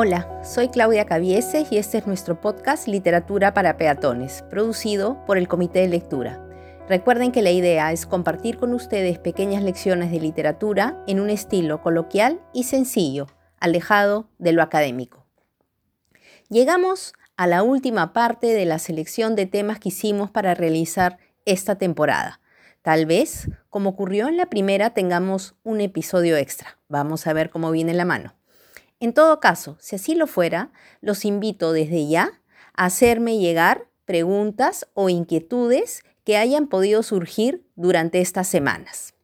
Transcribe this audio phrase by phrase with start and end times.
[0.00, 5.48] Hola, soy Claudia Cavieses y este es nuestro podcast Literatura para Peatones, producido por el
[5.48, 6.40] Comité de Lectura.
[6.88, 11.82] Recuerden que la idea es compartir con ustedes pequeñas lecciones de literatura en un estilo
[11.82, 13.26] coloquial y sencillo,
[13.58, 15.26] alejado de lo académico.
[16.48, 21.74] Llegamos a la última parte de la selección de temas que hicimos para realizar esta
[21.74, 22.40] temporada.
[22.82, 26.78] Tal vez, como ocurrió en la primera, tengamos un episodio extra.
[26.88, 28.37] Vamos a ver cómo viene la mano.
[29.00, 30.70] En todo caso, si así lo fuera,
[31.00, 32.40] los invito desde ya
[32.74, 39.14] a hacerme llegar preguntas o inquietudes que hayan podido surgir durante estas semanas.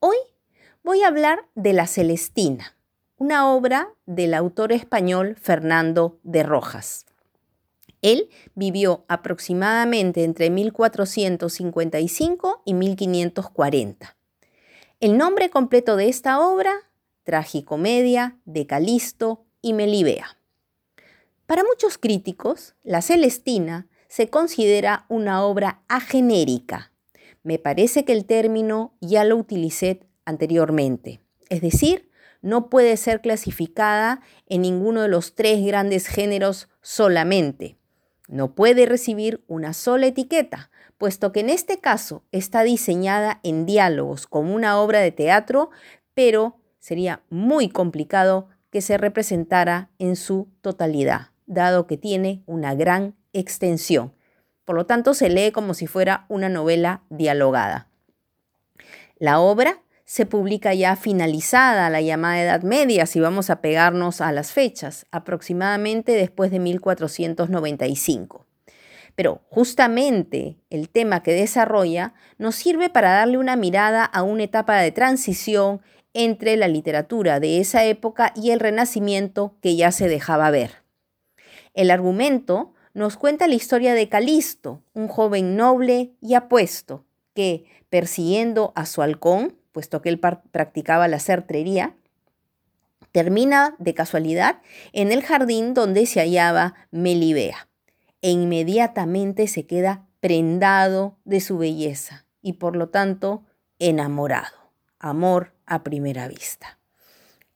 [0.00, 0.16] Hoy
[0.82, 2.76] voy a hablar de La Celestina,
[3.18, 7.06] una obra del autor español Fernando de Rojas.
[8.02, 14.16] Él vivió aproximadamente entre 1455 y 1540.
[15.00, 16.72] El nombre completo de esta obra
[17.26, 20.38] Tragicomedia de Calisto y Melibea.
[21.46, 26.92] Para muchos críticos, La Celestina se considera una obra agenérica.
[27.42, 32.08] Me parece que el término ya lo utilicé anteriormente, es decir,
[32.42, 37.76] no puede ser clasificada en ninguno de los tres grandes géneros solamente.
[38.28, 44.28] No puede recibir una sola etiqueta, puesto que en este caso está diseñada en diálogos
[44.28, 45.70] como una obra de teatro,
[46.14, 53.16] pero sería muy complicado que se representara en su totalidad, dado que tiene una gran
[53.32, 54.12] extensión.
[54.64, 57.88] Por lo tanto, se lee como si fuera una novela dialogada.
[59.18, 64.30] La obra se publica ya finalizada la llamada Edad Media, si vamos a pegarnos a
[64.30, 68.46] las fechas, aproximadamente después de 1495.
[69.16, 74.76] Pero justamente el tema que desarrolla nos sirve para darle una mirada a una etapa
[74.76, 75.80] de transición
[76.16, 80.82] entre la literatura de esa época y el Renacimiento que ya se dejaba ver.
[81.74, 87.04] El argumento nos cuenta la historia de Calisto, un joven noble y apuesto,
[87.34, 91.94] que, persiguiendo a su halcón, puesto que él practicaba la certrería,
[93.12, 94.62] termina de casualidad
[94.94, 97.68] en el jardín donde se hallaba Melibea,
[98.22, 103.44] e inmediatamente se queda prendado de su belleza y por lo tanto
[103.78, 104.65] enamorado
[105.08, 106.78] amor a primera vista.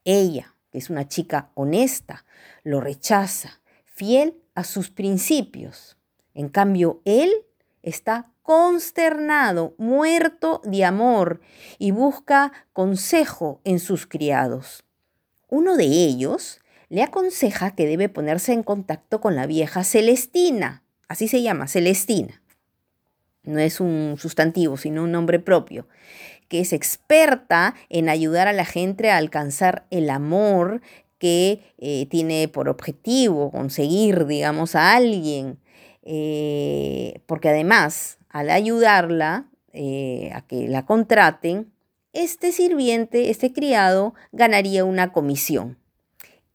[0.04, 2.24] Ella, que es una chica honesta,
[2.62, 5.96] lo rechaza, fiel a sus principios.
[6.34, 7.30] En cambio, él
[7.82, 11.40] está consternado, muerto de amor
[11.78, 14.84] y busca consejo en sus criados.
[15.48, 21.28] Uno de ellos le aconseja que debe ponerse en contacto con la vieja Celestina, así
[21.28, 22.42] se llama, Celestina.
[23.42, 25.86] No es un sustantivo, sino un nombre propio,
[26.50, 30.82] que es experta en ayudar a la gente a alcanzar el amor
[31.18, 35.60] que eh, tiene por objetivo conseguir, digamos, a alguien.
[36.02, 41.72] Eh, porque además, al ayudarla eh, a que la contraten,
[42.12, 45.78] este sirviente, este criado, ganaría una comisión.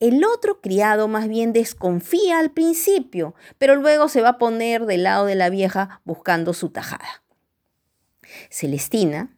[0.01, 5.03] El otro criado más bien desconfía al principio, pero luego se va a poner del
[5.03, 7.23] lado de la vieja buscando su tajada.
[8.50, 9.34] Celestina,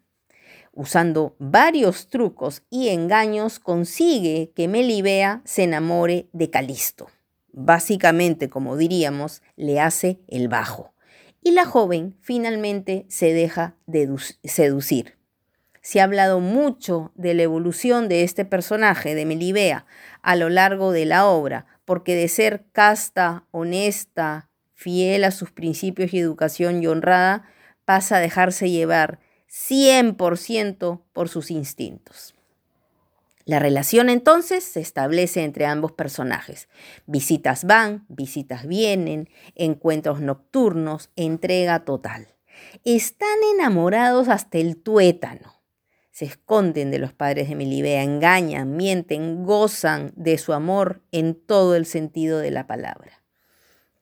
[0.78, 7.08] usando varios trucos y engaños, consigue que Melibea se enamore de Calisto.
[7.52, 10.94] Básicamente, como diríamos, le hace el bajo.
[11.42, 13.76] Y la joven finalmente se deja
[14.44, 15.18] seducir.
[15.82, 19.88] Se ha hablado mucho de la evolución de este personaje, de Melibea,
[20.22, 26.14] a lo largo de la obra, porque de ser casta, honesta, fiel a sus principios
[26.14, 27.46] y educación y honrada,
[27.84, 29.20] pasa a dejarse llevar
[29.58, 32.36] 100% por sus instintos.
[33.46, 36.68] La relación entonces se establece entre ambos personajes.
[37.06, 42.28] Visitas van, visitas vienen, encuentros nocturnos, entrega total.
[42.84, 45.62] Están enamorados hasta el tuétano.
[46.12, 51.76] Se esconden de los padres de Melibea, engañan, mienten, gozan de su amor en todo
[51.76, 53.24] el sentido de la palabra.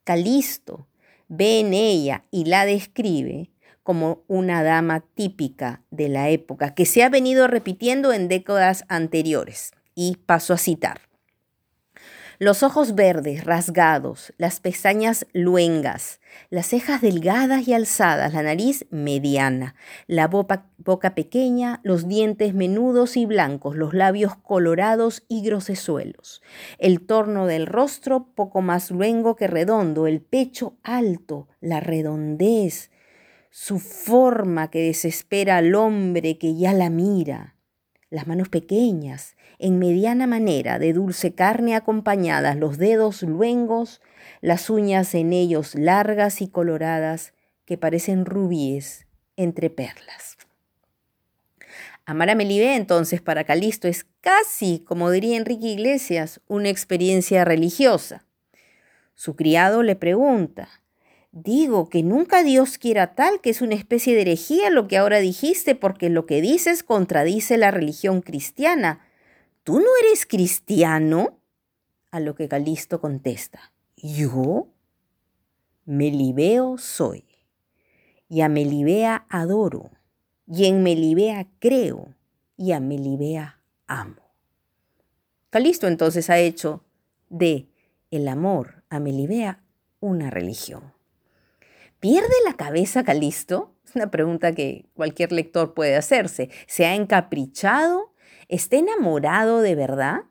[0.04, 0.88] Calisto
[1.28, 3.52] ve en ella y la describe
[3.86, 9.74] como una dama típica de la época, que se ha venido repitiendo en décadas anteriores.
[9.94, 11.02] Y paso a citar.
[12.40, 19.76] Los ojos verdes, rasgados, las pestañas luengas, las cejas delgadas y alzadas, la nariz mediana,
[20.08, 26.42] la boca, boca, pequeña, los dientes menudos y blancos, los labios colorados y grosesuelos,
[26.80, 32.90] el torno del rostro poco más luengo que redondo, el pecho alto, la redondez,
[33.58, 37.56] su forma que desespera al hombre que ya la mira,
[38.10, 44.02] las manos pequeñas, en mediana manera, de dulce carne acompañadas, los dedos luengos,
[44.42, 49.08] las uñas en ellos largas y coloradas, que parecen rubíes
[49.38, 50.36] entre perlas.
[52.06, 58.26] Amar a Melibé entonces para Calisto es casi, como diría Enrique Iglesias, una experiencia religiosa.
[59.16, 60.68] Su criado le pregunta,
[61.38, 65.20] Digo que nunca Dios quiera tal, que es una especie de herejía lo que ahora
[65.20, 69.02] dijiste, porque lo que dices contradice la religión cristiana.
[69.66, 71.38] ¿Tú no eres cristiano?
[72.10, 74.70] A lo que Calisto contesta, ¿yo?
[75.84, 77.26] Melibeo soy,
[78.30, 79.92] y a Melibea adoro,
[80.48, 82.16] y en Melibea creo,
[82.56, 84.22] y a Melibea amo.
[85.50, 86.86] Calisto entonces ha hecho
[87.28, 87.68] de
[88.10, 89.62] el amor a Melibea
[90.00, 90.95] una religión.
[92.06, 93.74] ¿Pierde la cabeza Calisto?
[93.84, 96.52] Es una pregunta que cualquier lector puede hacerse.
[96.68, 98.14] ¿Se ha encaprichado?
[98.48, 100.26] ¿Está enamorado de verdad?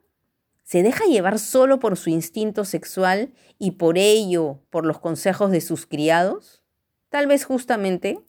[0.63, 5.61] ¿Se deja llevar solo por su instinto sexual y por ello por los consejos de
[5.61, 6.63] sus criados?
[7.09, 8.21] Tal vez justamente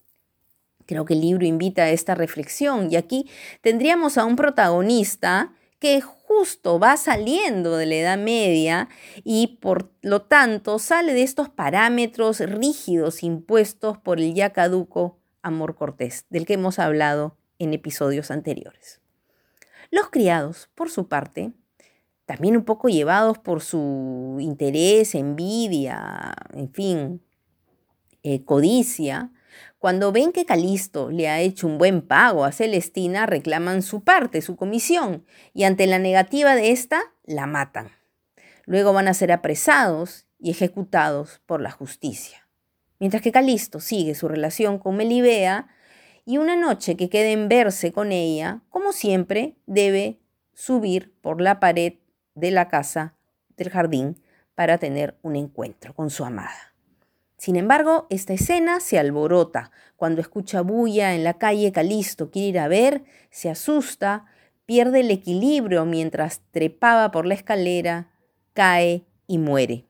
[0.88, 3.30] Creo que el libro invita a esta reflexión y aquí
[3.62, 8.90] tendríamos a un protagonista que justo va saliendo de la Edad Media
[9.24, 15.76] y por lo tanto sale de estos parámetros rígidos impuestos por el ya caduco Amor
[15.76, 19.02] Cortés, del que hemos hablado en episodios anteriores.
[19.92, 21.54] Los criados, por su parte,
[22.26, 27.22] también un poco llevados por su interés, envidia, en fin,
[28.24, 29.32] eh, codicia,
[29.86, 34.42] cuando ven que Calisto le ha hecho un buen pago a Celestina, reclaman su parte,
[34.42, 37.92] su comisión, y ante la negativa de ésta, la matan.
[38.66, 42.48] Luego van a ser apresados y ejecutados por la justicia.
[43.00, 45.68] Mientras que Calisto sigue su relación con Melibea,
[46.26, 50.18] y una noche que quede en verse con ella, como siempre, debe
[50.56, 51.94] subir por la pared
[52.34, 53.14] de la casa
[53.56, 54.20] del jardín
[54.56, 56.75] para tener un encuentro con su amada.
[57.46, 59.70] Sin embargo, esta escena se alborota.
[59.98, 64.26] Cuando escucha bulla en la calle, Calisto quiere ir a ver, se asusta,
[64.66, 68.10] pierde el equilibrio mientras trepaba por la escalera,
[68.54, 69.86] cae y muere.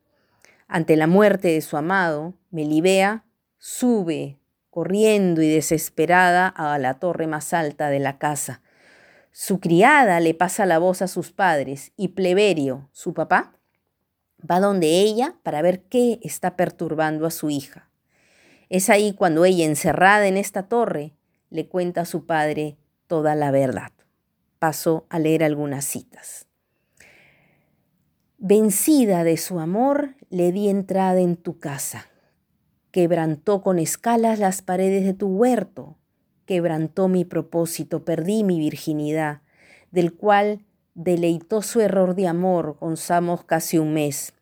[0.67, 3.23] Ante la muerte de su amado, Melibea
[3.57, 4.37] sube
[4.69, 8.63] corriendo y desesperada a la torre más alta de la casa.
[9.31, 13.55] Su criada le pasa la voz a sus padres y Pleberio, su papá,
[14.49, 17.89] va donde ella para ver qué está perturbando a su hija.
[18.69, 21.13] Es ahí cuando ella, encerrada en esta torre,
[21.49, 22.77] le cuenta a su padre
[23.07, 23.91] toda la verdad.
[24.59, 26.47] Paso a leer algunas citas.
[28.37, 32.07] Vencida de su amor, le di entrada en tu casa.
[32.91, 35.97] Quebrantó con escalas las paredes de tu huerto.
[36.45, 39.41] Quebrantó mi propósito, perdí mi virginidad,
[39.91, 40.63] del cual
[40.93, 44.34] deleitó su error de amor, gonzamos casi un mes.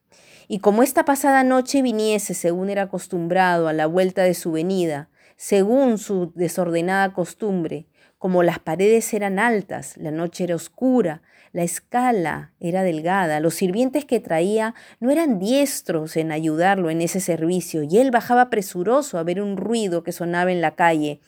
[0.54, 5.10] Y como esta pasada noche viniese, según era acostumbrado, a la vuelta de su venida,
[5.36, 7.88] según su desordenada costumbre,
[8.20, 11.24] como las paredes eran altas, la noche era oscura,
[11.54, 17.20] la escala era delgada, los sirvientes que traía no eran diestros en ayudarlo en ese
[17.20, 21.20] servicio, y él bajaba presuroso a ver un ruido que sonaba en la calle.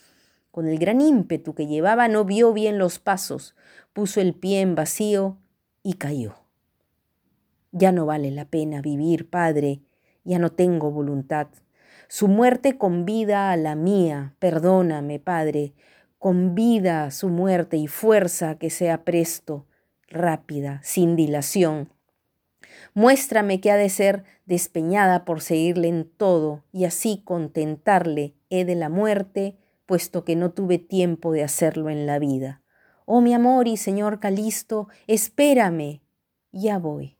[0.51, 3.55] Con el gran ímpetu que llevaba no vio bien los pasos,
[3.91, 5.39] puso el pie en vacío
[5.81, 6.44] y cayó.
[7.77, 9.81] Ya no vale la pena vivir, Padre,
[10.23, 11.47] ya no tengo voluntad.
[12.07, 15.73] Su muerte convida a la mía, perdóname, Padre,
[16.17, 19.65] convida su muerte y fuerza que sea presto,
[20.07, 21.89] rápida, sin dilación.
[22.93, 28.75] Muéstrame que ha de ser despeñada por seguirle en todo y así contentarle he de
[28.75, 32.61] la muerte, puesto que no tuve tiempo de hacerlo en la vida.
[33.03, 35.99] Oh mi amor y señor Calisto, espérame,
[36.53, 37.14] ya voy.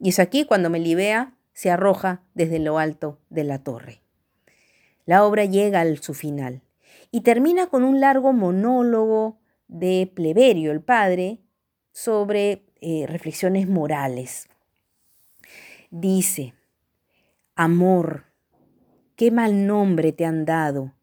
[0.00, 4.00] Y es aquí cuando Melibea se arroja desde lo alto de la torre.
[5.04, 6.62] La obra llega a su final
[7.10, 9.38] y termina con un largo monólogo
[9.68, 11.40] de Pleberio, el padre,
[11.92, 14.48] sobre eh, reflexiones morales.
[15.90, 16.54] Dice,
[17.54, 18.24] amor,
[19.16, 20.94] qué mal nombre te han dado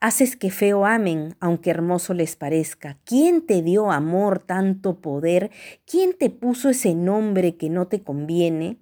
[0.00, 2.98] Haces que feo amen, aunque hermoso les parezca.
[3.04, 5.50] ¿Quién te dio amor, tanto poder?
[5.86, 8.78] ¿Quién te puso ese nombre que no te conviene?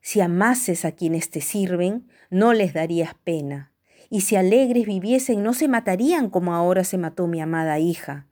[0.00, 3.72] Si amases a quienes te sirven, no les darías pena.
[4.08, 8.26] Y si alegres viviesen, no se matarían como ahora se mató mi amada hija.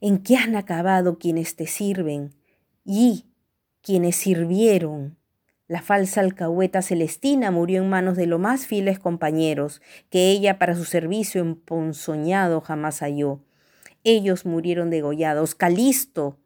[0.00, 2.34] ¿En qué han acabado quienes te sirven?
[2.84, 3.26] Y
[3.82, 5.16] quienes sirvieron
[5.68, 10.76] la falsa alcahueta Celestina murió en manos de los más fieles compañeros, que ella para
[10.76, 13.40] su servicio emponzoñado jamás halló.
[14.04, 15.56] ellos murieron degollados.
[15.56, 16.38] Calisto,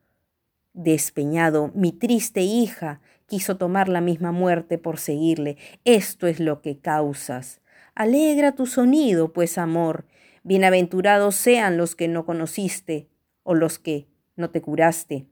[0.72, 5.58] despeñado, mi triste hija, quiso tomar la misma muerte por seguirle.
[5.84, 7.60] Esto es lo que causas.
[7.94, 10.06] Alegra tu sonido, pues amor.
[10.42, 13.08] Bienaventurados sean los que no conociste
[13.42, 15.26] o los que no te curaste.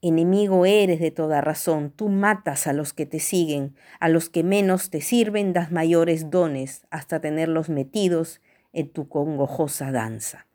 [0.00, 4.44] Enemigo eres de toda razón, tú matas a los que te siguen, a los que
[4.44, 8.40] menos te sirven das mayores dones hasta tenerlos metidos
[8.72, 10.46] en tu congojosa danza.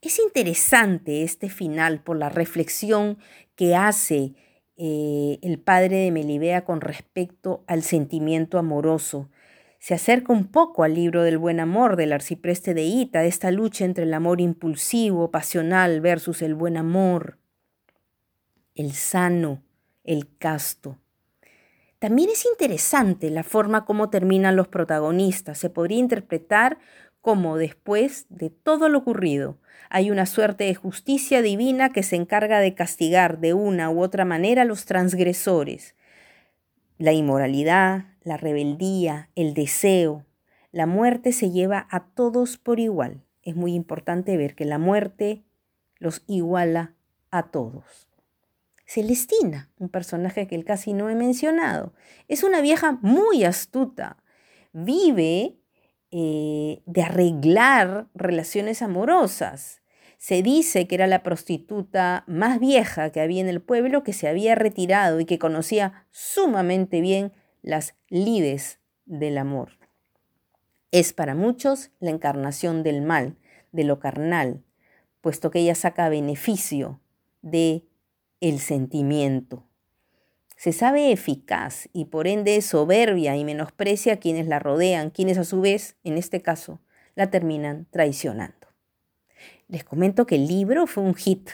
[0.00, 3.18] Es interesante este final por la reflexión
[3.54, 4.34] que hace
[4.76, 9.30] eh, el padre de Melibea con respecto al sentimiento amoroso.
[9.78, 13.84] Se acerca un poco al libro del buen amor del arcipreste de Ita, esta lucha
[13.84, 17.38] entre el amor impulsivo, pasional versus el buen amor
[18.74, 19.62] el sano,
[20.04, 20.98] el casto.
[21.98, 25.58] También es interesante la forma como terminan los protagonistas.
[25.58, 26.78] Se podría interpretar
[27.20, 29.58] como después de todo lo ocurrido
[29.94, 34.24] hay una suerte de justicia divina que se encarga de castigar de una u otra
[34.24, 35.94] manera a los transgresores.
[36.96, 40.24] La inmoralidad, la rebeldía, el deseo,
[40.70, 43.22] la muerte se lleva a todos por igual.
[43.42, 45.42] Es muy importante ver que la muerte
[45.98, 46.94] los iguala
[47.30, 48.08] a todos.
[48.92, 51.94] Celestina, un personaje que él casi no he mencionado.
[52.28, 54.18] Es una vieja muy astuta.
[54.74, 55.56] Vive
[56.10, 59.80] eh, de arreglar relaciones amorosas.
[60.18, 64.28] Se dice que era la prostituta más vieja que había en el pueblo, que se
[64.28, 67.32] había retirado y que conocía sumamente bien
[67.62, 69.78] las lides del amor.
[70.90, 73.38] Es para muchos la encarnación del mal,
[73.72, 74.62] de lo carnal,
[75.22, 77.00] puesto que ella saca beneficio
[77.40, 77.86] de
[78.42, 79.64] el sentimiento.
[80.56, 85.44] Se sabe eficaz y por ende soberbia y menosprecia a quienes la rodean, quienes a
[85.44, 86.80] su vez, en este caso,
[87.14, 88.68] la terminan traicionando.
[89.68, 91.50] Les comento que el libro fue un hit.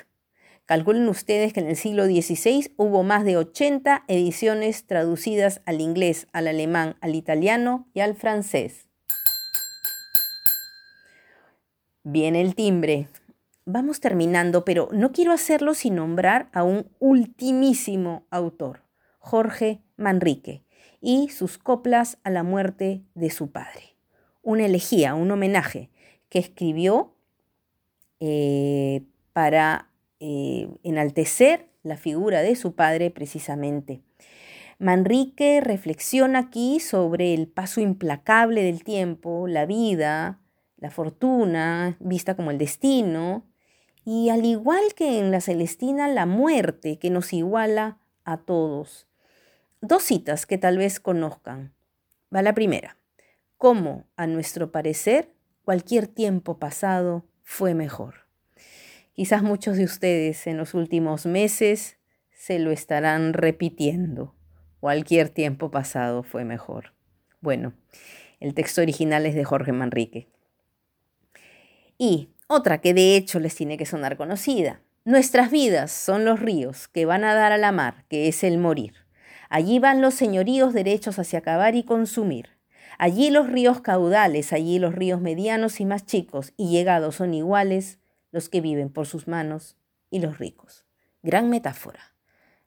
[0.64, 6.26] Calculen ustedes que en el siglo XVI hubo más de 80 ediciones traducidas al inglés,
[6.32, 8.88] al alemán, al italiano y al francés.
[12.02, 13.08] Viene el timbre
[13.68, 18.82] vamos terminando, pero no quiero hacerlo sin nombrar a un ultimísimo autor,
[19.18, 20.64] Jorge Manrique,
[21.00, 23.94] y sus coplas a la muerte de su padre.
[24.42, 25.90] Una elegía, un homenaje
[26.30, 27.14] que escribió
[28.20, 34.00] eh, para eh, enaltecer la figura de su padre precisamente.
[34.78, 40.40] Manrique reflexiona aquí sobre el paso implacable del tiempo, la vida,
[40.78, 43.44] la fortuna, vista como el destino,
[44.10, 49.06] y al igual que en la Celestina, la muerte que nos iguala a todos.
[49.82, 51.74] Dos citas que tal vez conozcan.
[52.34, 52.96] Va la primera.
[53.58, 58.26] Cómo, a nuestro parecer, cualquier tiempo pasado fue mejor.
[59.12, 61.98] Quizás muchos de ustedes en los últimos meses
[62.32, 64.34] se lo estarán repitiendo.
[64.80, 66.94] Cualquier tiempo pasado fue mejor.
[67.42, 67.74] Bueno,
[68.40, 70.28] el texto original es de Jorge Manrique.
[71.98, 74.80] Y otra que de hecho les tiene que sonar conocida.
[75.04, 78.56] Nuestras vidas son los ríos que van a dar a la mar, que es el
[78.56, 78.94] morir.
[79.50, 82.48] Allí van los señoríos derechos hacia acabar y consumir.
[82.98, 87.98] Allí los ríos caudales, allí los ríos medianos y más chicos y llegados son iguales
[88.32, 89.76] los que viven por sus manos
[90.10, 90.86] y los ricos.
[91.22, 92.14] Gran metáfora.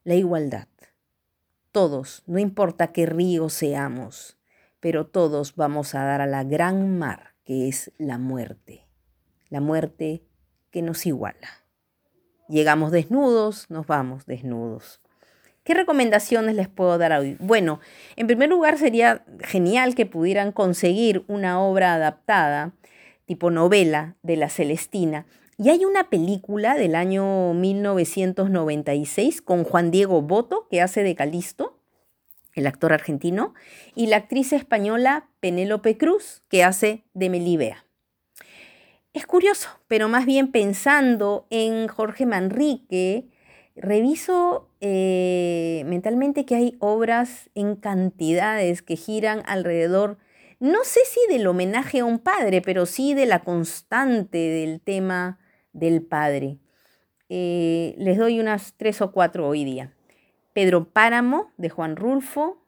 [0.04, 0.68] La igualdad.
[1.72, 4.38] Todos, no importa qué río seamos,
[4.80, 8.91] pero todos vamos a dar a la gran mar que es la muerte
[9.52, 10.24] la muerte
[10.72, 11.62] que nos iguala.
[12.50, 15.00] Llegamos desnudos, nos vamos desnudos.
[15.64, 17.38] ¿Qué recomendaciones les puedo dar hoy?
[17.40, 17.80] Bueno,
[18.16, 22.74] en primer lugar sería genial que pudieran conseguir una obra adaptada,
[23.26, 25.28] tipo novela, de la Celestina.
[25.58, 31.78] Y hay una película del año 1996 con Juan Diego Boto, que hace de Calisto,
[32.56, 33.54] el actor argentino,
[33.94, 37.86] y la actriz española Penélope Cruz, que hace de Melibea.
[39.14, 43.28] Es curioso, pero más bien pensando en Jorge Manrique,
[43.76, 50.18] reviso eh, mentalmente que hay obras en cantidades que giran alrededor,
[50.62, 55.40] no sé si del homenaje a un padre, pero sí de la constante del tema
[55.74, 56.60] del padre.
[57.28, 59.94] Eh, les doy unas tres o cuatro hoy día.
[60.54, 62.64] Pedro Páramo, de Juan Rulfo,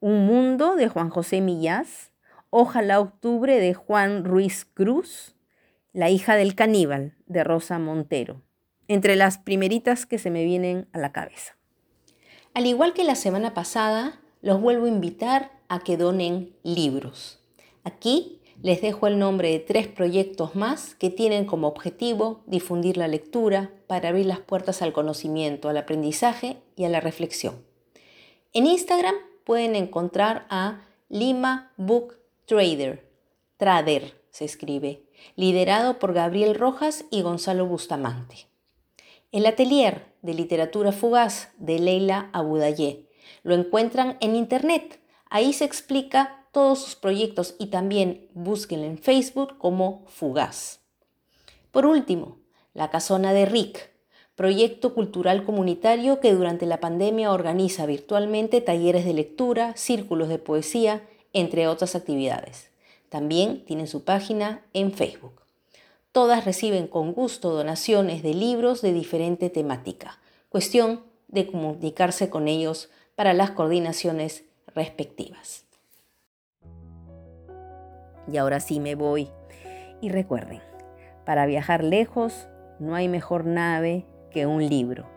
[0.00, 2.12] Un Mundo, de Juan José Millás,
[2.50, 5.37] Ojalá Octubre, de Juan Ruiz Cruz,
[5.92, 8.42] la hija del caníbal de Rosa Montero,
[8.88, 11.56] entre las primeritas que se me vienen a la cabeza.
[12.54, 17.40] Al igual que la semana pasada, los vuelvo a invitar a que donen libros.
[17.84, 23.06] Aquí Les dejo el nombre de tres proyectos más que tienen como objetivo difundir la
[23.06, 27.64] lectura para abrir las puertas al conocimiento, al aprendizaje y a la reflexión.
[28.52, 29.14] En Instagram
[29.44, 32.16] pueden encontrar a Lima Book
[32.46, 33.08] Trader,
[33.58, 35.04] Trader se escribe,
[35.36, 38.48] liderado por Gabriel Rojas y Gonzalo Bustamante.
[39.30, 43.08] El atelier de literatura fugaz de Leila Abudayé.
[43.42, 45.00] Lo encuentran en internet.
[45.30, 50.80] Ahí se explica todos sus proyectos y también búsquenlo en Facebook como Fugaz.
[51.70, 52.38] Por último,
[52.74, 53.90] La Casona de Rick,
[54.34, 61.06] proyecto cultural comunitario que durante la pandemia organiza virtualmente talleres de lectura, círculos de poesía,
[61.32, 62.67] entre otras actividades.
[63.08, 65.42] También tienen su página en Facebook.
[66.12, 70.18] Todas reciben con gusto donaciones de libros de diferente temática.
[70.48, 75.64] Cuestión de comunicarse con ellos para las coordinaciones respectivas.
[78.30, 79.30] Y ahora sí me voy.
[80.00, 80.60] Y recuerden,
[81.24, 82.48] para viajar lejos
[82.78, 85.08] no hay mejor nave que un libro.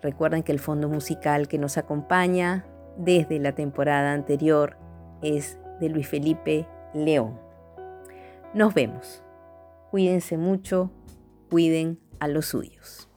[0.00, 2.64] Recuerden que el fondo musical que nos acompaña
[2.96, 4.76] desde la temporada anterior
[5.22, 7.38] es de Luis Felipe León.
[8.54, 9.22] Nos vemos.
[9.90, 10.90] Cuídense mucho,
[11.50, 13.08] cuiden a los suyos.